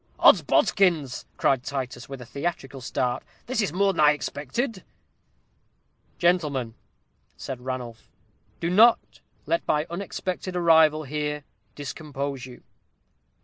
"Odsbodikins!" 0.19 1.25
cried 1.37 1.61
Titus, 1.63 2.09
with 2.09 2.21
a 2.21 2.25
theatrical 2.25 2.81
start; 2.81 3.21
"this 3.45 3.61
is 3.61 3.71
more 3.71 3.93
than 3.93 3.99
I 3.99 4.13
expected." 4.13 4.83
"Gentlemen," 6.17 6.73
said 7.37 7.61
Ranulph, 7.61 8.09
"do 8.59 8.71
not 8.71 9.19
let 9.45 9.61
my 9.67 9.85
unexpected 9.91 10.55
arrival 10.55 11.03
here 11.03 11.43
discompose 11.75 12.47
you. 12.47 12.55
Dr. 12.55 12.63